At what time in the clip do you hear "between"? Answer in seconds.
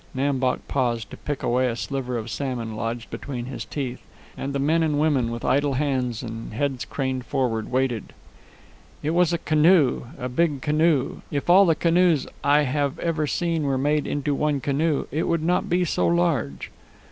3.11-3.45